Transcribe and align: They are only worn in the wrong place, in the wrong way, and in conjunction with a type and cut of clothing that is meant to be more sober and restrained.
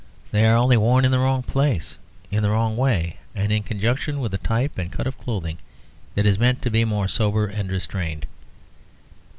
They 0.31 0.47
are 0.47 0.55
only 0.57 0.77
worn 0.77 1.05
in 1.05 1.11
the 1.11 1.19
wrong 1.19 1.43
place, 1.43 1.99
in 2.31 2.41
the 2.41 2.49
wrong 2.49 2.75
way, 2.75 3.17
and 3.35 3.51
in 3.51 3.61
conjunction 3.61 4.19
with 4.19 4.33
a 4.33 4.39
type 4.39 4.79
and 4.79 4.91
cut 4.91 5.05
of 5.05 5.15
clothing 5.15 5.59
that 6.15 6.25
is 6.25 6.39
meant 6.39 6.63
to 6.63 6.71
be 6.71 6.83
more 6.85 7.07
sober 7.07 7.45
and 7.45 7.69
restrained. 7.69 8.25